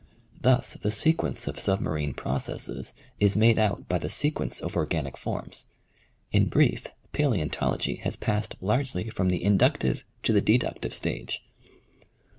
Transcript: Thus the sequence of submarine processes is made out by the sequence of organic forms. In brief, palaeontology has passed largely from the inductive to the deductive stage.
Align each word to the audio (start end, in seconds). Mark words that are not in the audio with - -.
Thus 0.41 0.73
the 0.73 0.89
sequence 0.89 1.47
of 1.47 1.59
submarine 1.59 2.15
processes 2.15 2.93
is 3.19 3.35
made 3.35 3.59
out 3.59 3.87
by 3.87 3.99
the 3.99 4.09
sequence 4.09 4.59
of 4.59 4.75
organic 4.75 5.15
forms. 5.15 5.65
In 6.31 6.49
brief, 6.49 6.87
palaeontology 7.13 7.99
has 7.99 8.15
passed 8.15 8.55
largely 8.61 9.11
from 9.11 9.29
the 9.29 9.43
inductive 9.43 10.03
to 10.23 10.33
the 10.33 10.41
deductive 10.41 10.95
stage. 10.95 11.43